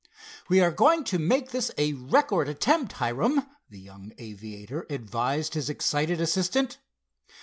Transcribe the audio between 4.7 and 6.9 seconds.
advised his excited assistant.